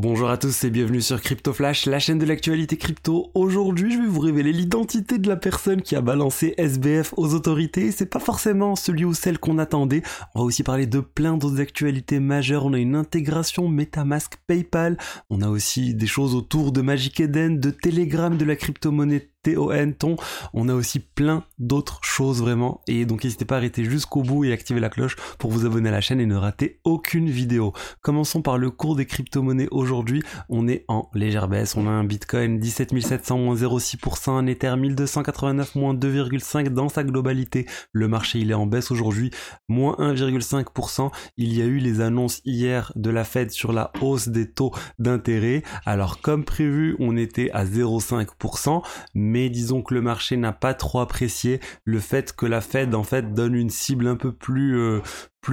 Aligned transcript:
Bonjour 0.00 0.30
à 0.30 0.36
tous 0.36 0.62
et 0.62 0.70
bienvenue 0.70 1.02
sur 1.02 1.20
Crypto 1.20 1.52
Flash, 1.52 1.84
la 1.86 1.98
chaîne 1.98 2.20
de 2.20 2.24
l'actualité 2.24 2.76
crypto. 2.76 3.32
Aujourd'hui, 3.34 3.90
je 3.92 3.98
vais 3.98 4.06
vous 4.06 4.20
révéler 4.20 4.52
l'identité 4.52 5.18
de 5.18 5.28
la 5.28 5.34
personne 5.34 5.82
qui 5.82 5.96
a 5.96 6.00
balancé 6.00 6.54
SBF 6.56 7.14
aux 7.16 7.34
autorités. 7.34 7.90
C'est 7.90 8.06
pas 8.06 8.20
forcément 8.20 8.76
celui 8.76 9.04
ou 9.04 9.12
celle 9.12 9.40
qu'on 9.40 9.58
attendait. 9.58 10.04
On 10.36 10.38
va 10.38 10.44
aussi 10.44 10.62
parler 10.62 10.86
de 10.86 11.00
plein 11.00 11.36
d'autres 11.36 11.60
actualités 11.60 12.20
majeures. 12.20 12.64
On 12.64 12.74
a 12.74 12.78
une 12.78 12.94
intégration 12.94 13.66
MetaMask 13.66 14.36
PayPal. 14.46 14.98
On 15.30 15.42
a 15.42 15.48
aussi 15.48 15.96
des 15.96 16.06
choses 16.06 16.36
autour 16.36 16.70
de 16.70 16.80
Magic 16.80 17.18
Eden, 17.18 17.58
de 17.58 17.70
Telegram, 17.70 18.36
de 18.36 18.44
la 18.44 18.54
crypto-monnaie 18.54 19.30
On 19.56 20.68
a 20.68 20.74
aussi 20.74 21.00
plein 21.00 21.44
d'autres 21.58 22.00
choses 22.02 22.40
vraiment. 22.40 22.82
Et 22.86 23.04
donc 23.04 23.24
n'hésitez 23.24 23.44
pas 23.44 23.56
à 23.56 23.58
arrêter 23.58 23.84
jusqu'au 23.84 24.22
bout 24.22 24.44
et 24.44 24.52
activer 24.52 24.80
la 24.80 24.88
cloche 24.88 25.16
pour 25.38 25.50
vous 25.50 25.66
abonner 25.66 25.88
à 25.88 25.92
la 25.92 26.00
chaîne 26.00 26.20
et 26.20 26.26
ne 26.26 26.36
rater 26.36 26.80
aucune 26.84 27.28
vidéo. 27.28 27.72
Commençons 28.02 28.42
par 28.42 28.58
le 28.58 28.70
cours 28.70 28.96
des 28.96 29.06
crypto-monnaies 29.06 29.68
aujourd'hui. 29.70 30.22
On 30.48 30.68
est 30.68 30.84
en 30.88 31.08
légère 31.14 31.48
baisse. 31.48 31.76
On 31.76 31.86
a 31.86 31.90
un 31.90 32.04
Bitcoin 32.04 32.58
17 32.58 32.98
700 33.00 33.38
moins 33.38 33.54
0,6%, 33.54 34.30
un 34.30 34.46
Ether 34.46 34.76
1289 34.76 35.74
moins 35.74 35.94
2,5% 35.94 36.68
dans 36.68 36.88
sa 36.88 37.04
globalité. 37.04 37.66
Le 37.92 38.08
marché 38.08 38.38
il 38.38 38.50
est 38.50 38.54
en 38.54 38.66
baisse 38.66 38.90
aujourd'hui, 38.90 39.30
moins 39.68 39.94
1,5%. 39.98 41.10
Il 41.36 41.56
y 41.56 41.62
a 41.62 41.64
eu 41.64 41.78
les 41.78 42.00
annonces 42.00 42.40
hier 42.44 42.92
de 42.96 43.10
la 43.10 43.24
Fed 43.24 43.50
sur 43.50 43.72
la 43.72 43.92
hausse 44.00 44.28
des 44.28 44.50
taux 44.50 44.72
d'intérêt. 44.98 45.62
Alors 45.84 46.20
comme 46.20 46.44
prévu, 46.44 46.96
on 46.98 47.16
était 47.16 47.50
à 47.52 47.64
0,5%, 47.64 48.82
mais 49.14 49.37
disons 49.48 49.82
que 49.82 49.94
le 49.94 50.02
marché 50.02 50.36
n'a 50.36 50.52
pas 50.52 50.74
trop 50.74 51.00
apprécié 51.00 51.60
le 51.84 52.00
fait 52.00 52.34
que 52.34 52.46
la 52.46 52.60
Fed 52.60 52.94
en 52.94 53.02
fait 53.02 53.32
donne 53.32 53.54
une 53.54 53.70
cible 53.70 54.06
un 54.06 54.16
peu 54.16 54.32
plus 54.32 54.78
euh, 54.78 55.00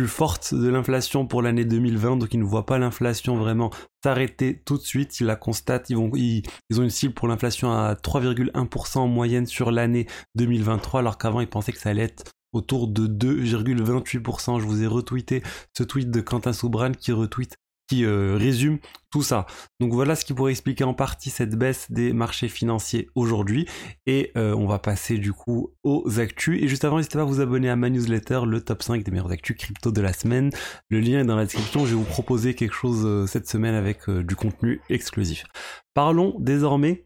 forte 0.06 0.54
de 0.54 0.68
l'inflation 0.68 1.26
pour 1.26 1.42
l'année 1.42 1.64
2020, 1.64 2.18
donc 2.18 2.34
ils 2.34 2.40
ne 2.40 2.46
voient 2.46 2.66
pas 2.66 2.78
l'inflation 2.78 3.38
vraiment 3.38 3.72
s'arrêter 4.04 4.62
tout 4.66 4.78
de 4.78 4.84
suite. 4.84 5.20
Ils 5.20 5.28
la 5.28 5.36
constatent, 5.36 5.90
ils, 5.90 6.44
ils, 6.70 6.80
ont 6.80 6.84
une 6.84 6.90
cible 6.90 7.14
pour 7.14 7.28
l'inflation 7.28 7.72
à 7.72 7.94
3,1% 7.94 8.98
en 8.98 9.08
moyenne 9.08 9.46
sur 9.46 9.72
l'année 9.72 10.08
2023, 10.36 11.00
alors 11.00 11.18
qu'avant 11.18 11.40
ils 11.40 11.48
pensaient 11.48 11.72
que 11.72 11.80
ça 11.80 11.90
allait 11.90 12.04
être 12.04 12.26
autour 12.52 12.88
de 12.88 13.08
2,28%. 13.08 14.60
Je 14.60 14.66
vous 14.66 14.84
ai 14.84 14.88
retweeté 14.88 15.44
ce 15.78 15.84
tweet 15.84 16.12
de 16.12 16.22
Quentin 16.22 16.54
Soubran 16.54 16.92
qui 16.92 17.12
retweet 17.12 17.56
qui 17.88 18.06
euh, 18.06 18.36
résume 18.38 18.80
tout 19.12 19.22
ça. 19.22 19.46
Donc 19.80 19.94
voilà 19.94 20.16
ce 20.16 20.26
qui 20.26 20.34
pourrait 20.34 20.52
expliquer 20.52 20.84
en 20.84 20.94
partie 20.94 21.30
cette 21.30 21.56
baisse 21.56 21.92
des 21.92 22.14
marchés 22.14 22.50
financiers 22.50 23.10
aujourd'hui. 23.16 23.68
Et 24.06 24.32
euh, 24.38 24.54
on 24.56 24.68
va 24.68 24.80
passer 24.80 25.18
du 25.18 25.34
coup 25.34 25.74
aux 25.84 26.20
actus. 26.20 26.62
Et 26.62 26.68
juste 26.68 26.86
avant, 26.86 26.98
n'hésitez 26.98 27.18
pas 27.18 27.24
à 27.24 27.26
vous 27.26 27.42
abonner 27.42 27.70
à 27.70 27.76
ma 27.76 27.90
newsletter, 27.90 28.42
le 28.46 28.62
top 28.62 28.84
5 28.84 29.04
des 29.04 29.12
meilleures 29.12 29.32
actus 29.32 29.56
crypto 29.58 29.92
de 29.92 30.02
la 30.02 30.14
semaine. 30.14 30.50
Le 30.90 31.00
lien 31.00 31.22
est 31.22 31.26
dans 31.26 31.36
la 31.36 31.46
description. 31.46 31.86
Je 31.86 31.92
vais 31.92 31.98
vous 31.98 32.04
proposer 32.04 32.56
quelque 32.56 32.76
chose 32.76 33.04
euh, 33.06 33.28
cette 33.28 33.48
semaine 33.48 33.76
avec 33.76 34.10
du 34.10 34.36
contenu 34.36 34.82
exclusif. 34.90 35.46
Parlons 35.94 36.36
désormais 36.40 37.04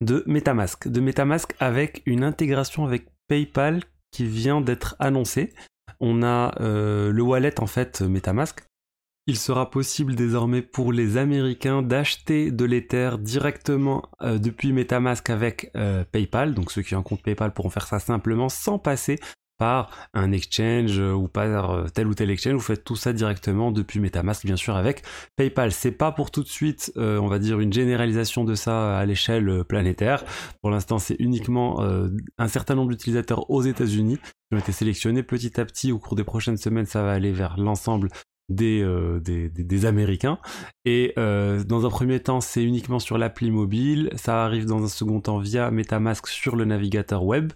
de 0.00 0.22
Metamask. 0.26 0.88
De 0.88 1.00
Metamask 1.00 1.54
avec 1.58 2.02
une 2.06 2.22
intégration 2.22 2.84
avec 2.84 3.06
PayPal 3.26 3.82
qui 4.12 4.24
vient 4.24 4.60
d'être 4.60 4.96
annoncée. 5.00 5.52
On 6.00 6.22
a 6.22 6.54
le 6.60 7.20
wallet 7.20 7.60
en 7.60 7.66
fait 7.66 8.00
Metamask 8.02 8.67
il 9.28 9.36
sera 9.36 9.70
possible 9.70 10.14
désormais 10.14 10.62
pour 10.62 10.90
les 10.90 11.18
Américains 11.18 11.82
d'acheter 11.82 12.50
de 12.50 12.64
l'Ether 12.64 13.10
directement 13.20 14.02
euh, 14.22 14.38
depuis 14.38 14.72
Metamask 14.72 15.28
avec 15.28 15.70
euh, 15.76 16.02
PayPal. 16.10 16.54
Donc 16.54 16.72
ceux 16.72 16.80
qui 16.80 16.94
ont 16.94 17.00
un 17.00 17.02
compte 17.02 17.22
PayPal 17.22 17.52
pourront 17.52 17.68
faire 17.68 17.86
ça 17.86 17.98
simplement 17.98 18.48
sans 18.48 18.78
passer 18.78 19.20
par 19.58 19.90
un 20.14 20.32
exchange 20.32 20.98
euh, 20.98 21.12
ou 21.12 21.28
par 21.28 21.92
tel 21.92 22.06
ou 22.06 22.14
tel 22.14 22.30
exchange. 22.30 22.54
Vous 22.54 22.60
faites 22.60 22.84
tout 22.84 22.96
ça 22.96 23.12
directement 23.12 23.70
depuis 23.70 24.00
Metamask, 24.00 24.46
bien 24.46 24.56
sûr, 24.56 24.76
avec 24.76 25.02
PayPal. 25.36 25.72
C'est 25.72 25.92
pas 25.92 26.10
pour 26.10 26.30
tout 26.30 26.42
de 26.42 26.48
suite, 26.48 26.90
on 26.96 27.26
va 27.26 27.38
dire, 27.38 27.60
une 27.60 27.72
généralisation 27.72 28.44
de 28.44 28.54
ça 28.54 28.96
à 28.96 29.04
l'échelle 29.04 29.62
planétaire. 29.68 30.24
Pour 30.62 30.70
l'instant, 30.70 30.98
c'est 30.98 31.16
uniquement 31.18 31.86
un 32.38 32.48
certain 32.48 32.76
nombre 32.76 32.92
d'utilisateurs 32.92 33.50
aux 33.50 33.60
États-Unis 33.60 34.16
qui 34.16 34.56
ont 34.56 34.58
été 34.58 34.72
sélectionnés 34.72 35.22
petit 35.22 35.60
à 35.60 35.66
petit. 35.66 35.92
Au 35.92 35.98
cours 35.98 36.14
des 36.14 36.24
prochaines 36.24 36.56
semaines, 36.56 36.86
ça 36.86 37.02
va 37.02 37.12
aller 37.12 37.32
vers 37.32 37.58
l'ensemble 37.58 38.08
euh, 38.50 39.20
des, 39.20 39.50
des, 39.50 39.84
Américains. 39.84 40.38
Et 40.86 41.12
euh, 41.18 41.62
dans 41.64 41.84
un 41.84 41.90
premier 41.90 42.18
temps, 42.20 42.40
c'est 42.40 42.62
uniquement 42.62 42.98
sur 42.98 43.18
l'appli 43.18 43.50
mobile. 43.50 44.10
Ça 44.16 44.44
arrive 44.44 44.64
dans 44.64 44.82
un 44.82 44.88
second 44.88 45.20
temps 45.20 45.38
via 45.38 45.70
Metamask 45.70 46.26
sur 46.26 46.56
le 46.56 46.64
navigateur 46.64 47.24
web. 47.24 47.52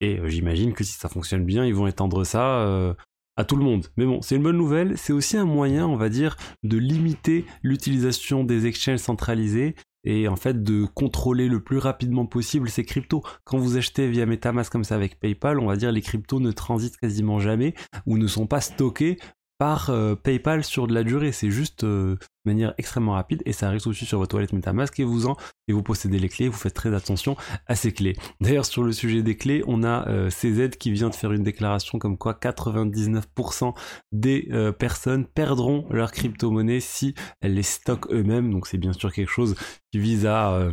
Et 0.00 0.20
euh, 0.20 0.28
j'imagine 0.28 0.74
que 0.74 0.84
si 0.84 0.92
ça 0.92 1.08
fonctionne 1.08 1.44
bien, 1.44 1.64
ils 1.64 1.74
vont 1.74 1.88
étendre 1.88 2.22
ça 2.24 2.94
à 3.36 3.44
tout 3.44 3.56
le 3.56 3.64
monde. 3.64 3.86
Mais 3.96 4.04
bon, 4.04 4.22
c'est 4.22 4.36
une 4.36 4.42
bonne 4.44 4.56
nouvelle. 4.56 4.96
C'est 4.96 5.12
aussi 5.12 5.36
un 5.36 5.44
moyen, 5.44 5.86
on 5.86 5.96
va 5.96 6.08
dire, 6.08 6.36
de 6.62 6.76
limiter 6.76 7.44
l'utilisation 7.62 8.44
des 8.44 8.66
exchanges 8.66 9.00
centralisés 9.00 9.74
et 10.04 10.28
en 10.28 10.36
fait 10.36 10.62
de 10.62 10.84
contrôler 10.84 11.48
le 11.48 11.60
plus 11.62 11.78
rapidement 11.78 12.26
possible 12.26 12.70
ces 12.70 12.84
cryptos. 12.84 13.22
Quand 13.44 13.58
vous 13.58 13.76
achetez 13.76 14.08
via 14.08 14.26
Metamask 14.26 14.70
comme 14.70 14.84
ça 14.84 14.94
avec 14.94 15.18
PayPal, 15.18 15.58
on 15.58 15.66
va 15.66 15.76
dire 15.76 15.92
les 15.92 16.00
cryptos 16.00 16.40
ne 16.40 16.52
transitent 16.52 16.96
quasiment 16.96 17.40
jamais 17.40 17.74
ou 18.06 18.18
ne 18.18 18.26
sont 18.26 18.46
pas 18.46 18.60
stockés 18.60 19.18
par 19.58 19.90
euh, 19.90 20.14
PayPal 20.14 20.64
sur 20.64 20.86
de 20.86 20.94
la 20.94 21.02
durée. 21.02 21.32
C'est 21.32 21.50
juste 21.50 21.84
euh, 21.84 22.14
de 22.14 22.50
manière 22.50 22.74
extrêmement 22.78 23.12
rapide 23.12 23.42
et 23.44 23.52
ça 23.52 23.66
arrive 23.66 23.80
suite 23.80 24.08
sur 24.08 24.18
votre 24.18 24.30
toilette 24.30 24.52
MetaMask 24.52 24.98
et 25.00 25.04
vous 25.04 25.26
en 25.26 25.36
et 25.66 25.72
vous 25.72 25.82
possédez 25.82 26.18
les 26.18 26.28
clés. 26.28 26.48
Vous 26.48 26.56
faites 26.56 26.74
très 26.74 26.94
attention 26.94 27.36
à 27.66 27.74
ces 27.74 27.92
clés. 27.92 28.16
D'ailleurs, 28.40 28.64
sur 28.64 28.84
le 28.84 28.92
sujet 28.92 29.22
des 29.22 29.36
clés, 29.36 29.62
on 29.66 29.82
a 29.82 30.08
euh, 30.08 30.30
CZ 30.30 30.76
qui 30.78 30.92
vient 30.92 31.10
de 31.10 31.14
faire 31.14 31.32
une 31.32 31.42
déclaration 31.42 31.98
comme 31.98 32.16
quoi 32.16 32.38
99% 32.40 33.74
des 34.12 34.48
personnes 34.78 35.26
perdront 35.26 35.86
leur 35.90 36.12
crypto-monnaie 36.12 36.80
si 36.80 37.14
elles 37.40 37.54
les 37.54 37.62
stockent 37.62 38.10
eux-mêmes. 38.12 38.52
Donc 38.52 38.66
c'est 38.66 38.78
bien 38.78 38.92
sûr 38.92 39.12
quelque 39.12 39.30
chose 39.30 39.56
qui 39.90 39.98
vise 39.98 40.26
à 40.26 40.70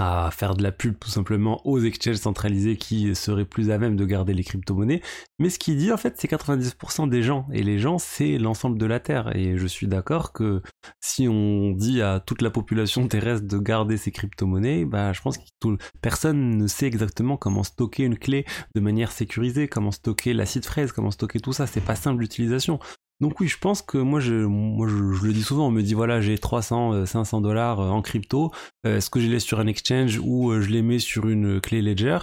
à 0.00 0.30
faire 0.30 0.54
de 0.54 0.62
la 0.62 0.72
pub 0.72 0.98
tout 0.98 1.10
simplement 1.10 1.60
aux 1.66 1.80
exchanges 1.80 2.16
centralisés 2.16 2.76
qui 2.76 3.14
seraient 3.14 3.44
plus 3.44 3.70
à 3.70 3.78
même 3.78 3.96
de 3.96 4.04
garder 4.04 4.34
les 4.34 4.44
crypto-monnaies. 4.44 5.02
Mais 5.38 5.50
ce 5.50 5.58
qu'il 5.58 5.76
dit 5.76 5.92
en 5.92 5.96
fait 5.96 6.14
c'est 6.18 6.30
90% 6.30 7.08
des 7.08 7.22
gens 7.22 7.46
et 7.52 7.62
les 7.62 7.78
gens 7.78 7.98
c'est 7.98 8.38
l'ensemble 8.38 8.78
de 8.78 8.86
la 8.86 9.00
Terre 9.00 9.34
et 9.36 9.56
je 9.56 9.66
suis 9.66 9.86
d'accord 9.86 10.32
que 10.32 10.62
si 11.00 11.28
on 11.28 11.72
dit 11.72 12.02
à 12.02 12.20
toute 12.20 12.42
la 12.42 12.50
population 12.50 13.06
terrestre 13.08 13.46
de 13.46 13.58
garder 13.58 13.96
ses 13.96 14.10
crypto-monnaies, 14.10 14.84
bah 14.84 15.12
je 15.12 15.20
pense 15.20 15.38
que 15.38 15.44
personne 16.00 16.58
ne 16.58 16.66
sait 16.66 16.86
exactement 16.86 17.36
comment 17.36 17.62
stocker 17.62 18.04
une 18.04 18.18
clé 18.18 18.44
de 18.74 18.80
manière 18.80 19.12
sécurisée, 19.12 19.68
comment 19.68 19.90
stocker 19.90 20.34
l'acide 20.34 20.64
fraise, 20.64 20.92
comment 20.92 21.10
stocker 21.10 21.40
tout 21.40 21.52
ça, 21.52 21.66
c'est 21.66 21.80
pas 21.80 21.96
simple 21.96 22.20
d'utilisation. 22.22 22.78
Donc 23.20 23.40
oui, 23.40 23.48
je 23.48 23.58
pense 23.58 23.80
que 23.80 23.96
moi, 23.96 24.20
je, 24.20 24.32
le 24.34 25.32
dis 25.32 25.42
souvent, 25.42 25.68
on 25.68 25.70
me 25.70 25.82
dit 25.82 25.94
voilà, 25.94 26.20
j'ai 26.20 26.36
300, 26.36 27.06
500 27.06 27.38
euh, 27.38 27.40
dollars 27.40 27.80
euh, 27.80 27.88
en 27.88 28.02
crypto, 28.02 28.52
euh, 28.86 28.98
est-ce 28.98 29.08
que 29.08 29.20
je 29.20 29.26
les 29.26 29.32
laisse 29.32 29.44
sur 29.44 29.58
un 29.58 29.66
exchange 29.66 30.20
ou 30.22 30.52
je 30.60 30.68
les 30.68 30.82
mets 30.82 30.98
sur 30.98 31.26
une 31.28 31.60
clé 31.60 31.80
Ledger? 31.80 32.18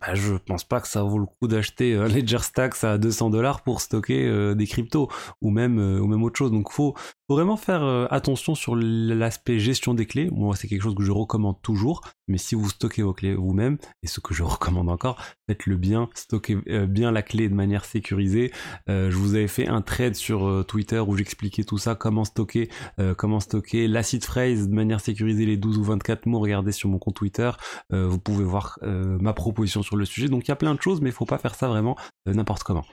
Bah, 0.00 0.14
je 0.14 0.34
pense 0.34 0.64
pas 0.64 0.80
que 0.80 0.88
ça 0.88 1.02
vaut 1.02 1.18
le 1.18 1.26
coup 1.26 1.46
d'acheter 1.46 1.94
un 1.94 2.08
Ledger 2.08 2.38
Stacks 2.38 2.84
à 2.84 2.96
200 2.96 3.28
dollars 3.28 3.62
pour 3.62 3.82
stocker 3.82 4.54
des 4.54 4.66
cryptos 4.66 5.10
ou 5.42 5.50
même 5.50 5.78
ou 5.78 6.06
même 6.06 6.22
autre 6.22 6.38
chose. 6.38 6.50
Donc 6.50 6.72
faut 6.72 6.94
faut 7.30 7.36
vraiment 7.36 7.56
faire 7.56 7.84
euh, 7.84 8.08
attention 8.10 8.56
sur 8.56 8.74
l'aspect 8.74 9.60
gestion 9.60 9.94
des 9.94 10.04
clés. 10.04 10.28
Moi, 10.32 10.56
c'est 10.56 10.66
quelque 10.66 10.82
chose 10.82 10.96
que 10.96 11.04
je 11.04 11.12
recommande 11.12 11.62
toujours. 11.62 12.00
Mais 12.26 12.38
si 12.38 12.56
vous 12.56 12.68
stockez 12.68 13.02
vos 13.04 13.12
clés 13.12 13.36
vous-même, 13.36 13.78
et 14.02 14.08
ce 14.08 14.18
que 14.18 14.34
je 14.34 14.42
recommande 14.56 14.90
encore, 14.90 15.16
faites-le 15.48 15.76
bien, 15.76 16.08
stockez 16.16 16.58
euh, 16.68 16.86
bien 16.86 17.12
la 17.12 17.22
clé 17.22 17.48
de 17.48 17.54
manière 17.54 17.84
sécurisée. 17.84 18.50
Euh, 18.88 19.12
je 19.12 19.16
vous 19.16 19.36
avais 19.36 19.46
fait 19.46 19.68
un 19.68 19.80
trade 19.80 20.16
sur 20.16 20.66
Twitter 20.66 20.98
où 20.98 21.16
j'expliquais 21.16 21.62
tout 21.62 21.78
ça, 21.78 21.94
comment 21.94 22.24
stocker, 22.24 22.68
comment 23.16 23.38
stocker 23.38 23.86
l'acid 23.86 24.24
phrase 24.24 24.68
de 24.68 24.74
manière 24.74 24.98
sécurisée 24.98 25.46
les 25.46 25.56
12 25.56 25.78
ou 25.78 25.84
24 25.84 26.26
mots. 26.26 26.40
Regardez 26.40 26.72
sur 26.72 26.88
mon 26.88 26.98
compte 26.98 27.14
Twitter, 27.14 27.52
vous 27.90 28.18
pouvez 28.18 28.44
voir 28.44 28.78
ma 28.82 29.32
proposition 29.34 29.82
sur 29.84 29.96
le 29.96 30.04
sujet. 30.04 30.28
Donc 30.28 30.46
il 30.46 30.48
y 30.48 30.52
a 30.52 30.56
plein 30.56 30.74
de 30.74 30.82
choses, 30.82 31.00
mais 31.00 31.10
il 31.10 31.14
faut 31.14 31.26
pas 31.26 31.38
faire 31.38 31.54
ça 31.54 31.68
vraiment 31.68 31.96
n'importe 32.26 32.64
comment. 32.64 32.84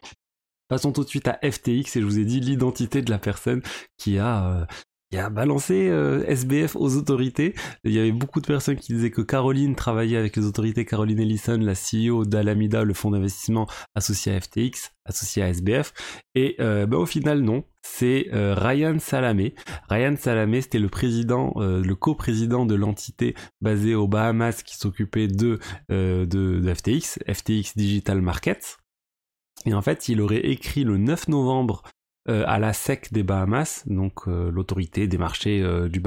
Passons 0.67 0.91
tout 0.91 1.03
de 1.03 1.09
suite 1.09 1.29
à 1.29 1.39
FTX 1.41 1.95
et 1.95 2.01
je 2.01 2.05
vous 2.05 2.19
ai 2.19 2.25
dit 2.25 2.41
l'identité 2.41 3.01
de 3.01 3.09
la 3.09 3.19
personne 3.19 3.61
qui 3.97 4.17
a 4.17 4.51
euh, 4.51 4.65
a 5.17 5.29
balancé 5.29 5.87
euh, 5.87 6.25
SBF 6.27 6.75
aux 6.75 6.97
autorités. 6.97 7.55
Il 7.85 7.93
y 7.93 7.99
avait 7.99 8.11
beaucoup 8.11 8.41
de 8.41 8.47
personnes 8.47 8.75
qui 8.75 8.91
disaient 8.91 9.09
que 9.09 9.21
Caroline 9.21 9.75
travaillait 9.75 10.17
avec 10.17 10.35
les 10.35 10.45
autorités. 10.45 10.83
Caroline 10.83 11.21
Ellison, 11.21 11.57
la 11.57 11.71
CEO 11.73 12.25
d'Alameda, 12.25 12.83
le 12.83 12.93
fonds 12.93 13.11
d'investissement 13.11 13.65
associé 13.95 14.33
à 14.33 14.41
FTX, 14.41 14.91
associé 15.05 15.41
à 15.41 15.47
SBF. 15.47 15.93
Et 16.35 16.57
euh, 16.59 16.85
bah, 16.85 16.97
au 16.97 17.05
final, 17.05 17.41
non. 17.41 17.63
C'est 17.81 18.27
Ryan 18.33 18.99
Salamé. 18.99 19.55
Ryan 19.89 20.15
Salamé, 20.17 20.59
c'était 20.59 20.77
le 20.77 20.89
président, 20.89 21.53
le 21.57 21.93
coprésident 21.93 22.65
de 22.65 22.75
l'entité 22.75 23.33
basée 23.61 23.95
aux 23.95 24.09
Bahamas 24.09 24.61
qui 24.61 24.75
s'occupait 24.75 25.29
de, 25.29 25.57
de, 25.87 26.25
de 26.25 26.73
FTX, 26.73 27.19
FTX 27.25 27.77
Digital 27.77 28.21
Markets. 28.21 28.77
Et 29.65 29.73
en 29.73 29.81
fait, 29.81 30.09
il 30.09 30.21
aurait 30.21 30.45
écrit 30.45 30.83
le 30.83 30.97
9 30.97 31.27
novembre 31.29 31.83
euh, 32.29 32.43
à 32.45 32.59
la 32.59 32.73
SEC 32.73 33.13
des 33.13 33.23
Bahamas, 33.23 33.83
donc 33.85 34.27
euh, 34.27 34.51
l'autorité 34.51 35.07
des 35.07 35.17
marchés 35.17 35.61
euh, 35.61 35.87
des 35.87 35.99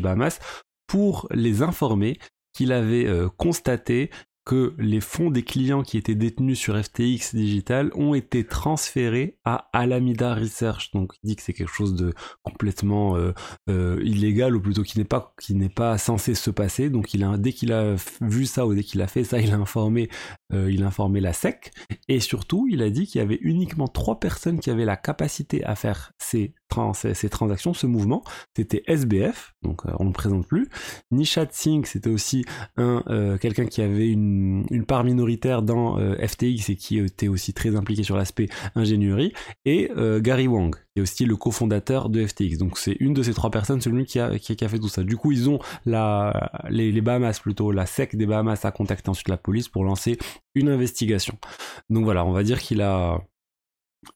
Bahamas, 0.00 0.38
pour 0.86 1.26
les 1.30 1.62
informer 1.62 2.18
qu'il 2.52 2.72
avait 2.72 3.08
constaté 3.38 4.10
que 4.44 4.74
les 4.78 5.00
fonds 5.00 5.30
des 5.30 5.42
clients 5.42 5.82
qui 5.82 5.96
étaient 5.96 6.16
détenus 6.16 6.58
sur 6.58 6.76
FTX 6.76 7.34
Digital 7.34 7.90
ont 7.94 8.14
été 8.14 8.44
transférés 8.44 9.38
à 9.44 9.68
Alameda 9.72 10.34
Research. 10.34 10.90
Donc 10.92 11.12
il 11.22 11.28
dit 11.28 11.36
que 11.36 11.42
c'est 11.42 11.52
quelque 11.52 11.72
chose 11.72 11.94
de 11.94 12.12
complètement 12.42 13.16
euh, 13.16 13.32
euh, 13.70 14.00
illégal 14.02 14.56
ou 14.56 14.60
plutôt 14.60 14.82
qui 14.82 14.98
n'est 14.98 15.04
pas 15.04 15.34
qui 15.40 15.54
n'est 15.54 15.68
pas 15.68 15.96
censé 15.96 16.34
se 16.34 16.50
passer. 16.50 16.90
Donc 16.90 17.08
dès 17.38 17.52
qu'il 17.52 17.72
a 17.72 17.94
vu 18.20 18.46
ça 18.46 18.66
ou 18.66 18.74
dès 18.74 18.82
qu'il 18.82 19.00
a 19.00 19.06
fait 19.06 19.24
ça, 19.24 19.38
il 19.40 19.52
a 19.52 19.56
informé 19.56 20.08
euh, 20.52 20.70
il 20.70 20.82
a 20.82 20.86
informé 20.86 21.20
la 21.20 21.32
SEC 21.32 21.70
et 22.08 22.18
surtout 22.18 22.66
il 22.68 22.82
a 22.82 22.90
dit 22.90 23.06
qu'il 23.06 23.20
y 23.20 23.22
avait 23.22 23.38
uniquement 23.42 23.86
trois 23.86 24.18
personnes 24.18 24.58
qui 24.58 24.70
avaient 24.70 24.84
la 24.84 24.96
capacité 24.96 25.64
à 25.64 25.76
faire 25.76 26.12
ces 26.18 26.54
ces, 26.94 27.28
transactions, 27.28 27.74
ce 27.74 27.86
mouvement, 27.86 28.22
c'était 28.56 28.82
SBF, 28.86 29.54
donc 29.62 29.82
on 29.98 30.04
ne 30.04 30.12
présente 30.12 30.46
plus. 30.46 30.68
Nishat 31.10 31.48
Singh, 31.50 31.86
c'était 31.86 32.10
aussi 32.10 32.44
un 32.76 33.02
quelqu'un 33.40 33.66
qui 33.66 33.82
avait 33.82 34.08
une 34.08 34.22
une, 34.70 34.84
part 34.84 35.04
minoritaire 35.04 35.62
dans 35.62 35.98
euh, 35.98 36.14
FTX 36.26 36.70
et 36.70 36.76
qui 36.76 36.98
était 36.98 37.28
aussi 37.28 37.52
très 37.52 37.76
impliqué 37.76 38.02
sur 38.02 38.16
l'aspect 38.16 38.48
ingénierie, 38.74 39.32
et 39.64 39.90
euh, 39.96 40.20
Gary 40.20 40.48
Wang, 40.48 40.74
qui 40.74 40.98
est 40.98 41.02
aussi 41.02 41.24
le 41.24 41.36
cofondateur 41.36 42.08
de 42.08 42.26
FTX. 42.26 42.58
Donc 42.58 42.78
c'est 42.78 42.96
une 43.00 43.14
de 43.14 43.22
ces 43.22 43.34
trois 43.34 43.50
personnes, 43.50 43.80
celui 43.80 44.04
qui 44.04 44.18
a, 44.18 44.38
qui, 44.38 44.64
a 44.64 44.68
fait 44.68 44.78
tout 44.78 44.88
ça. 44.88 45.02
Du 45.02 45.16
coup, 45.16 45.32
ils 45.32 45.48
ont 45.48 45.58
la, 45.86 46.50
les, 46.68 47.00
Bahamas 47.00 47.40
plutôt, 47.40 47.72
la 47.72 47.86
SEC 47.86 48.16
des 48.16 48.26
Bahamas 48.26 48.64
a 48.64 48.70
contacté 48.70 49.08
ensuite 49.08 49.28
la 49.28 49.36
police 49.36 49.68
pour 49.68 49.84
lancer 49.84 50.18
une 50.54 50.68
investigation. 50.68 51.38
Donc 51.90 52.04
voilà, 52.04 52.24
on 52.24 52.32
va 52.32 52.42
dire 52.42 52.60
qu'il 52.60 52.80
a 52.82 53.20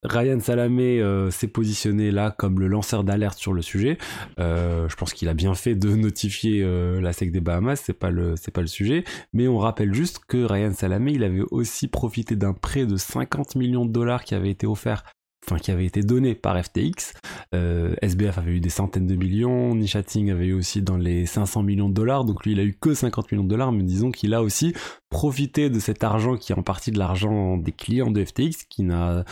Ryan 0.03 0.41
Salamé 0.41 1.01
euh, 1.01 1.31
s'est 1.31 1.49
positionné 1.49 2.11
là 2.11 2.31
comme 2.31 2.59
le 2.59 2.67
lanceur 2.67 3.05
d'alerte 3.05 3.39
sur 3.39 3.53
le 3.53 3.63
sujet. 3.63 3.99
Euh, 4.39 4.89
je 4.89 4.97
pense 4.97 5.13
qu'il 5.13 5.29
a 5.29 5.35
bien 5.35 5.55
fait 5.55 5.75
de 5.75 5.89
notifier 5.97 6.63
euh, 6.63 7.01
la 7.01 7.13
SEC 7.13 7.31
des 7.31 7.41
Bahamas, 7.41 7.77
c'est 7.77 7.93
pas 7.93 8.11
le 8.11 8.35
pas 8.53 8.61
le 8.61 8.67
sujet. 8.67 9.05
Mais 9.33 9.49
on 9.49 9.59
rappelle 9.59 9.95
juste 9.95 10.21
que 10.27 10.45
Ryan 10.45 10.73
Salamé, 10.73 11.13
il 11.13 11.25
avait 11.25 11.43
aussi 11.51 11.89
profité 11.89 12.37
d'un 12.37 12.53
prêt 12.53 12.87
de 12.87 12.97
50 12.97 13.55
millions 13.57 13.85
de 13.85 13.93
dollars 13.93 14.25
qui 14.25 14.35
avait 14.35 14.51
été 14.51 14.67
offert 14.67 15.05
enfin 15.47 15.59
qui 15.59 15.71
avait 15.71 15.87
été 15.87 16.03
donné 16.03 16.35
par 16.35 16.63
FTX. 16.63 17.15
Euh, 17.55 17.95
SBF 18.03 18.39
avait 18.39 18.53
eu 18.53 18.61
des 18.61 18.71
centaines 18.71 19.07
de 19.07 19.15
millions, 19.15 19.75
Nishating 19.75 20.31
avait 20.31 20.47
eu 20.47 20.53
aussi 20.55 20.83
dans 20.83 20.97
les 20.97 21.27
500 21.27 21.63
millions 21.63 21.89
de 21.89 21.95
dollars, 21.95 22.25
donc 22.25 22.45
lui 22.45 22.53
il 22.53 22.61
a 22.61 22.65
eu 22.65 22.75
que 22.75 22.95
50 22.95 23.31
millions 23.33 23.45
de 23.45 23.49
dollars, 23.49 23.73
mais 23.73 23.83
disons 23.83 24.11
qu'il 24.11 24.35
a 24.35 24.43
aussi 24.43 24.75
profité 25.09 25.71
de 25.71 25.79
cet 25.79 26.05
argent 26.05 26.37
qui 26.37 26.53
est 26.53 26.59
en 26.59 26.63
partie 26.63 26.91
de 26.91 26.99
l'argent 26.99 27.57
des 27.57 27.73
clients 27.73 28.11
de 28.11 28.25
FTX, 28.25 28.65
qui 28.69 28.83
n'a, 28.83 29.25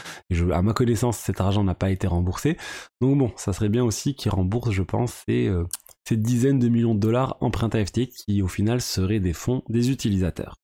à 0.53 0.63
ma 0.63 0.73
connaissance, 0.73 1.19
cet 1.19 1.41
argent 1.41 1.65
n'a 1.65 1.75
pas 1.75 1.91
été 1.91 2.07
remboursé. 2.07 2.57
Donc 3.01 3.19
bon, 3.19 3.33
ça 3.37 3.53
serait 3.53 3.69
bien 3.69 3.85
aussi 3.85 4.15
qu'il 4.15 4.31
rembourse, 4.31 4.71
je 4.71 4.83
pense, 4.83 5.25
ces, 5.27 5.49
euh, 5.49 5.65
ces 6.09 6.17
dizaines 6.17 6.59
de 6.59 6.69
millions 6.69 6.95
de 6.95 7.01
dollars 7.01 7.37
empruntés 7.41 7.79
à 7.79 7.87
FTX, 7.87 8.25
qui 8.25 8.43
au 8.43 8.49
final 8.49 8.81
seraient 8.81 9.21
des 9.21 9.33
fonds 9.33 9.63
des 9.69 9.91
utilisateurs. 9.91 10.57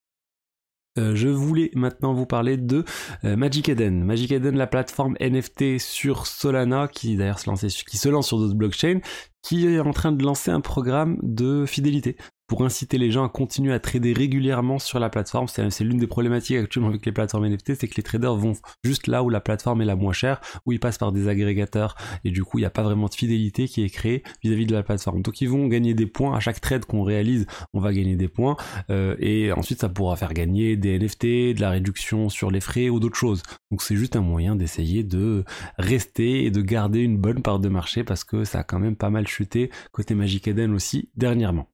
Euh, 0.99 1.15
je 1.15 1.29
voulais 1.29 1.71
maintenant 1.75 2.13
vous 2.13 2.27
parler 2.27 2.57
de 2.57 2.85
euh, 3.25 3.37
Magic 3.37 3.69
Eden. 3.69 4.05
Magic 4.05 4.33
Eden, 4.33 4.57
la 4.57 4.67
plateforme 4.67 5.17
NFT 5.21 5.79
sur 5.79 6.27
Solana, 6.27 6.89
qui 6.89 7.17
d'ailleurs 7.17 7.41
qui 7.41 7.97
se 7.97 8.09
lance 8.09 8.27
sur 8.27 8.39
d'autres 8.39 8.57
blockchains, 8.57 9.01
qui 9.43 9.67
est 9.67 9.81
en 9.81 9.93
train 9.93 10.13
de 10.13 10.25
lancer 10.25 10.51
un 10.51 10.61
programme 10.61 11.19
de 11.23 11.65
fidélité 11.67 12.17
pour 12.51 12.65
inciter 12.65 12.99
les 12.99 13.13
gens 13.13 13.25
à 13.25 13.29
continuer 13.29 13.73
à 13.73 13.79
trader 13.79 14.13
régulièrement 14.13 14.81
sur 14.81 14.99
la 14.99 15.09
plateforme. 15.09 15.47
C'est 15.47 15.85
l'une 15.85 15.99
des 15.99 16.09
problématiques 16.09 16.57
actuellement 16.57 16.89
avec 16.89 17.07
les 17.07 17.13
plateformes 17.13 17.47
NFT, 17.47 17.77
c'est 17.77 17.87
que 17.87 17.95
les 17.95 18.03
traders 18.03 18.35
vont 18.35 18.55
juste 18.83 19.07
là 19.07 19.23
où 19.23 19.31
la 19.31 19.41
plateforme 19.41 19.83
est 19.83 19.85
la 19.85 19.95
moins 19.95 20.13
chère, 20.13 20.41
où 20.67 20.73
ils 20.73 20.81
passent 20.81 20.99
par 20.99 21.13
des 21.13 21.29
agrégateurs, 21.29 21.95
et 22.25 22.33
du 22.33 22.43
coup 22.43 22.59
il 22.59 22.63
n'y 22.63 22.67
a 22.67 22.71
pas 22.71 22.83
vraiment 22.83 23.07
de 23.07 23.15
fidélité 23.15 23.69
qui 23.69 23.85
est 23.85 23.89
créée 23.89 24.25
vis-à-vis 24.43 24.67
de 24.67 24.73
la 24.73 24.83
plateforme. 24.83 25.23
Donc 25.23 25.41
ils 25.41 25.49
vont 25.49 25.69
gagner 25.69 25.95
des 25.95 26.07
points, 26.07 26.37
à 26.37 26.41
chaque 26.41 26.61
trade 26.61 26.87
qu'on 26.87 27.05
réalise, 27.05 27.47
on 27.73 27.79
va 27.79 27.93
gagner 27.93 28.17
des 28.17 28.27
points, 28.27 28.57
euh, 28.91 29.15
et 29.21 29.53
ensuite 29.53 29.81
ça 29.81 29.89
pourra 29.89 30.17
faire 30.17 30.35
gagner 30.35 30.77
des 30.77 30.99
NFT, 30.99 31.55
de 31.55 31.61
la 31.61 31.71
réduction 31.71 32.29
sur 32.29 32.51
les 32.51 32.61
frais 32.61 32.89
ou 32.89 32.99
d'autres 32.99 33.17
choses. 33.17 33.45
Donc 33.71 33.81
c'est 33.81 33.95
juste 33.95 34.17
un 34.17 34.23
moyen 34.23 34.57
d'essayer 34.57 35.05
de 35.05 35.45
rester 35.79 36.47
et 36.47 36.51
de 36.51 36.63
garder 36.63 36.99
une 36.99 37.17
bonne 37.17 37.43
part 37.43 37.61
de 37.61 37.69
marché 37.69 38.03
parce 38.03 38.25
que 38.25 38.43
ça 38.43 38.59
a 38.59 38.65
quand 38.65 38.81
même 38.81 38.97
pas 38.97 39.11
mal 39.11 39.29
chuté 39.29 39.71
côté 39.93 40.17
Magic 40.17 40.49
Eden 40.49 40.75
aussi 40.75 41.11
dernièrement. 41.15 41.70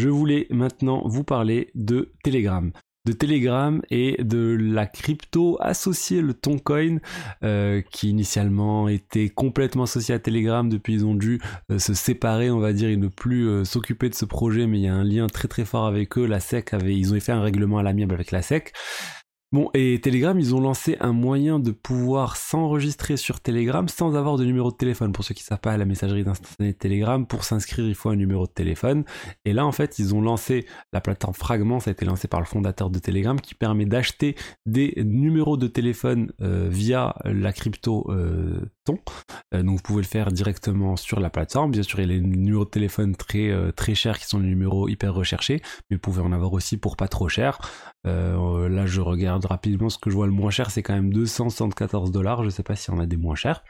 Je 0.00 0.08
voulais 0.08 0.46
maintenant 0.48 1.02
vous 1.04 1.24
parler 1.24 1.70
de 1.74 2.10
Telegram. 2.24 2.72
De 3.06 3.12
Telegram 3.12 3.82
et 3.90 4.16
de 4.24 4.56
la 4.58 4.86
crypto 4.86 5.58
associée, 5.60 6.22
le 6.22 6.32
Toncoin, 6.32 7.00
euh, 7.44 7.82
qui 7.92 8.08
initialement 8.08 8.88
était 8.88 9.28
complètement 9.28 9.82
associé 9.82 10.14
à 10.14 10.18
Telegram, 10.18 10.66
depuis 10.70 10.94
ils 10.94 11.04
ont 11.04 11.14
dû 11.14 11.38
euh, 11.70 11.78
se 11.78 11.92
séparer, 11.92 12.50
on 12.50 12.60
va 12.60 12.72
dire, 12.72 12.88
et 12.88 12.96
ne 12.96 13.08
plus 13.08 13.46
euh, 13.46 13.64
s'occuper 13.64 14.08
de 14.08 14.14
ce 14.14 14.24
projet, 14.24 14.66
mais 14.66 14.78
il 14.78 14.84
y 14.84 14.88
a 14.88 14.94
un 14.94 15.04
lien 15.04 15.26
très 15.26 15.48
très 15.48 15.66
fort 15.66 15.84
avec 15.84 16.16
eux, 16.16 16.24
la 16.24 16.40
SEC 16.40 16.72
avait, 16.72 16.96
ils 16.96 17.12
ont 17.12 17.20
fait 17.20 17.32
un 17.32 17.42
règlement 17.42 17.76
à 17.76 17.82
l'amiable 17.82 18.14
avec 18.14 18.30
la 18.30 18.40
SEC, 18.40 18.72
Bon, 19.52 19.68
et 19.74 20.00
Telegram, 20.00 20.38
ils 20.38 20.54
ont 20.54 20.60
lancé 20.60 20.96
un 21.00 21.12
moyen 21.12 21.58
de 21.58 21.72
pouvoir 21.72 22.36
s'enregistrer 22.36 23.16
sur 23.16 23.40
Telegram 23.40 23.88
sans 23.88 24.14
avoir 24.14 24.36
de 24.36 24.44
numéro 24.44 24.70
de 24.70 24.76
téléphone. 24.76 25.10
Pour 25.10 25.24
ceux 25.24 25.34
qui 25.34 25.42
ne 25.42 25.46
savent 25.46 25.58
pas, 25.58 25.76
la 25.76 25.86
messagerie 25.86 26.22
d'instantané 26.22 26.70
de 26.70 26.78
Telegram, 26.78 27.26
pour 27.26 27.42
s'inscrire, 27.42 27.84
il 27.84 27.96
faut 27.96 28.10
un 28.10 28.16
numéro 28.16 28.46
de 28.46 28.52
téléphone. 28.52 29.02
Et 29.44 29.52
là, 29.52 29.66
en 29.66 29.72
fait, 29.72 29.98
ils 29.98 30.14
ont 30.14 30.22
lancé 30.22 30.66
la 30.92 31.00
plateforme 31.00 31.34
Fragment, 31.34 31.80
ça 31.80 31.90
a 31.90 31.94
été 31.94 32.04
lancé 32.04 32.28
par 32.28 32.38
le 32.38 32.46
fondateur 32.46 32.90
de 32.90 33.00
Telegram, 33.00 33.40
qui 33.40 33.56
permet 33.56 33.86
d'acheter 33.86 34.36
des 34.66 34.94
numéros 35.04 35.56
de 35.56 35.66
téléphone 35.66 36.32
euh, 36.40 36.68
via 36.70 37.16
la 37.24 37.52
crypto 37.52 38.06
euh, 38.08 38.60
Ton. 38.84 39.00
Euh, 39.52 39.64
donc, 39.64 39.78
vous 39.78 39.82
pouvez 39.82 40.02
le 40.02 40.08
faire 40.08 40.30
directement 40.30 40.94
sur 40.94 41.18
la 41.18 41.28
plateforme. 41.28 41.72
Bien 41.72 41.82
sûr, 41.82 41.98
il 41.98 42.08
y 42.08 42.12
a 42.12 42.14
les 42.14 42.20
numéros 42.20 42.66
de 42.66 42.70
téléphone 42.70 43.16
très, 43.16 43.52
très 43.72 43.96
chers 43.96 44.16
qui 44.16 44.26
sont 44.26 44.38
les 44.38 44.46
numéros 44.46 44.88
hyper 44.88 45.12
recherchés, 45.12 45.60
mais 45.90 45.96
vous 45.96 46.00
pouvez 46.00 46.22
en 46.22 46.30
avoir 46.30 46.52
aussi 46.52 46.76
pour 46.76 46.96
pas 46.96 47.08
trop 47.08 47.28
cher. 47.28 47.58
Là, 48.04 48.86
je 48.86 49.00
regarde 49.00 49.44
rapidement, 49.44 49.90
ce 49.90 49.98
que 49.98 50.10
je 50.10 50.14
vois 50.14 50.26
le 50.26 50.32
moins 50.32 50.50
cher, 50.50 50.70
c'est 50.70 50.82
quand 50.82 50.94
même 50.94 51.12
274 51.12 52.10
dollars. 52.10 52.44
Je 52.44 52.50
sais 52.50 52.62
pas 52.62 52.76
s'il 52.76 52.94
y 52.94 52.96
en 52.96 53.00
a 53.00 53.06
des 53.06 53.16
moins 53.16 53.34
chers. 53.34 53.64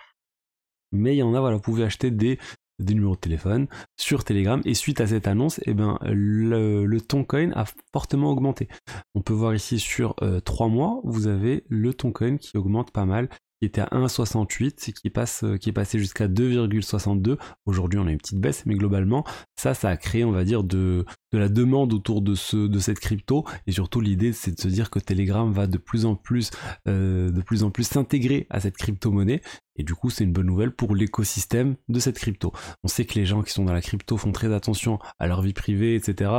Mais 0.93 1.15
il 1.15 1.19
y 1.19 1.23
en 1.23 1.35
a, 1.35 1.41
voilà, 1.41 1.56
vous 1.56 1.62
pouvez 1.62 1.85
acheter 1.85 2.11
des, 2.11 2.38
numéros 2.79 3.15
de 3.15 3.21
téléphone 3.21 3.69
sur 3.97 4.25
Telegram. 4.25 4.61
Et 4.65 4.75
suite 4.75 5.00
à 5.00 5.06
cette 5.06 5.29
annonce, 5.29 5.61
eh 5.67 5.75
ben, 5.75 5.99
le, 6.03 6.85
le 6.87 7.00
Toncoin 7.00 7.53
a 7.55 7.65
fortement 7.93 8.31
augmenté. 8.31 8.69
On 9.15 9.23
peut 9.23 9.35
voir 9.35 9.55
ici 9.55 9.79
sur 9.79 10.15
3 10.44 10.67
euh, 10.67 10.71
mois, 10.71 11.00
vous 11.05 11.27
avez 11.27 11.65
le 11.69 11.94
Toncoin 11.94 12.38
qui 12.38 12.56
augmente 12.56 12.91
pas 12.91 13.05
mal 13.05 13.29
qui 13.61 13.67
était 13.67 13.83
à 13.83 13.89
1,68 13.93 14.93
qui 14.93 15.11
passe 15.11 15.45
qui 15.61 15.69
est 15.69 15.73
passé 15.73 15.99
jusqu'à 15.99 16.29
2,62 16.29 17.37
aujourd'hui 17.67 17.99
on 17.99 18.07
a 18.07 18.11
une 18.11 18.19
petite 18.19 18.41
baisse 18.41 18.65
mais 18.67 18.75
globalement 18.75 19.25
ça 19.57 19.75
ça 19.75 19.91
a 19.91 19.97
créé 19.97 20.25
on 20.25 20.33
va 20.33 20.45
dire 20.45 20.65
de 20.65 21.05
de 21.33 21.39
la 21.39 21.49
demande 21.49 21.93
autour 21.93 22.23
de 22.23 22.35
ce 22.35 22.57
de 22.57 22.79
cette 22.79 22.99
crypto. 22.99 23.45
Et 23.67 23.73
surtout 23.73 24.01
l'idée 24.01 24.33
c'est 24.33 24.53
de 24.53 24.61
se 24.61 24.69
dire 24.69 24.91
que 24.91 24.99
Telegram 24.99 25.51
va 25.53 25.67
de 25.67 25.79
plus 25.79 26.05
en 26.05 26.15
plus 26.17 26.51
euh, 26.89 27.31
de 27.31 27.43
plus 27.43 27.62
en 27.62 27.71
plus 27.71 27.85
s'intégrer 27.85 28.47
à 28.51 28.61
cette 28.61 28.77
crypto 28.77 29.11
monnaie 29.11 29.43
et 29.76 29.82
du 29.82 29.94
coup 29.94 30.11
c'est 30.11 30.25
une 30.25 30.32
bonne 30.32 30.46
nouvelle 30.46 30.72
pour 30.72 30.94
l'écosystème 30.94 31.76
de 31.88 32.00
cette 32.00 32.19
crypto. 32.19 32.52
On 32.82 32.88
sait 32.88 33.05
que 33.05 33.14
les 33.14 33.26
gens 33.26 33.43
qui 33.43 33.52
sont 33.52 33.64
dans 33.64 33.72
la 33.72 33.82
crypto 33.82 34.17
font 34.17 34.32
très 34.32 34.52
attention 34.52 34.99
à 35.19 35.26
leur 35.26 35.43
vie 35.43 35.52
privée 35.52 35.94
etc 35.94 36.31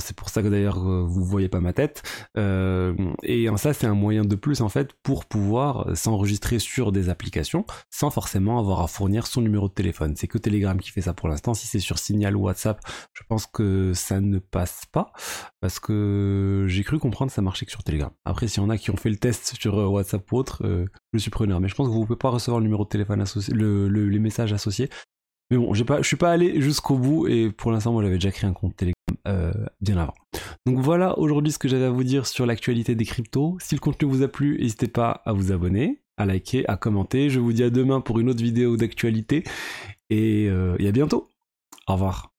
c'est 0.00 0.16
pour 0.16 0.28
ça 0.28 0.42
que 0.42 0.48
d'ailleurs 0.48 0.78
euh, 0.78 1.04
vous 1.06 1.24
voyez 1.24 1.48
pas 1.48 1.60
ma 1.60 1.72
tête. 1.72 2.02
Euh, 2.36 2.94
et 3.22 3.46
ça 3.56 3.72
c'est 3.72 3.86
un 3.86 3.94
moyen 3.94 4.24
de 4.24 4.34
plus 4.34 4.60
en 4.60 4.68
fait 4.68 4.92
pour 5.02 5.24
pouvoir 5.24 5.96
s'enregistrer 5.96 6.58
sur 6.58 6.92
des 6.92 7.08
applications 7.08 7.64
sans 7.90 8.10
forcément 8.10 8.58
avoir 8.58 8.80
à 8.80 8.88
fournir 8.88 9.26
son 9.26 9.40
numéro 9.40 9.68
de 9.68 9.74
téléphone. 9.74 10.14
C'est 10.16 10.26
que 10.26 10.38
Telegram 10.38 10.78
qui 10.80 10.90
fait 10.90 11.02
ça 11.02 11.14
pour 11.14 11.28
l'instant. 11.28 11.54
Si 11.54 11.66
c'est 11.66 11.78
sur 11.78 11.98
Signal 11.98 12.36
ou 12.36 12.42
WhatsApp 12.42 12.80
je 13.12 13.22
pense 13.28 13.46
que 13.46 13.92
ça 13.94 14.20
ne 14.20 14.38
passe 14.38 14.84
pas 14.92 15.12
parce 15.60 15.80
que 15.80 16.64
j'ai 16.68 16.84
cru 16.84 16.98
comprendre 16.98 17.30
que 17.30 17.34
ça 17.34 17.42
marchait 17.42 17.66
que 17.66 17.72
sur 17.72 17.82
Telegram. 17.82 18.10
Après, 18.24 18.48
s'il 18.48 18.62
y 18.62 18.66
en 18.66 18.70
a 18.70 18.78
qui 18.78 18.90
ont 18.90 18.96
fait 18.96 19.10
le 19.10 19.16
test 19.16 19.56
sur 19.58 19.78
euh, 19.78 19.86
WhatsApp 19.86 20.30
ou 20.32 20.36
autre, 20.36 20.62
Mais 21.60 21.68
je 21.68 21.74
pense 21.74 21.88
que 21.88 21.92
vous 21.92 22.04
pouvez 22.04 22.18
pas 22.18 22.30
recevoir 22.30 22.60
le 22.60 22.64
numéro 22.64 22.84
de 22.84 22.88
téléphone 22.88 23.20
associé, 23.20 23.54
les 23.54 24.18
messages 24.18 24.52
associés. 24.52 24.88
Mais 25.50 25.56
bon, 25.56 25.74
j'ai 25.74 25.84
pas, 25.84 26.02
suis 26.02 26.16
pas 26.16 26.32
allé 26.32 26.60
jusqu'au 26.60 26.96
bout 26.96 27.28
et 27.28 27.50
pour 27.50 27.70
l'instant, 27.70 27.92
moi, 27.92 28.02
j'avais 28.02 28.16
déjà 28.16 28.32
créé 28.32 28.50
un 28.50 28.52
compte 28.52 28.76
Telegram 28.76 28.94
euh, 29.28 29.52
bien 29.80 29.96
avant. 29.96 30.14
Donc 30.66 30.78
voilà 30.78 31.18
aujourd'hui 31.18 31.52
ce 31.52 31.58
que 31.58 31.68
j'avais 31.68 31.84
à 31.84 31.90
vous 31.90 32.02
dire 32.02 32.26
sur 32.26 32.46
l'actualité 32.46 32.96
des 32.96 33.04
cryptos. 33.04 33.56
Si 33.60 33.74
le 33.76 33.80
contenu 33.80 34.08
vous 34.08 34.22
a 34.22 34.28
plu, 34.28 34.58
n'hésitez 34.58 34.88
pas 34.88 35.22
à 35.24 35.32
vous 35.32 35.52
abonner, 35.52 36.02
à 36.16 36.26
liker, 36.26 36.68
à 36.68 36.76
commenter. 36.76 37.30
Je 37.30 37.38
vous 37.38 37.52
dis 37.52 37.62
à 37.62 37.70
demain 37.70 38.00
pour 38.00 38.18
une 38.18 38.28
autre 38.28 38.42
vidéo 38.42 38.76
d'actualité 38.76 39.44
et, 40.10 40.44
et 40.46 40.88
à 40.88 40.92
bientôt. 40.92 41.28
Au 41.86 41.92
revoir. 41.92 42.35